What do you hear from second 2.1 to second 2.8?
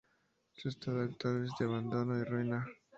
y ruina.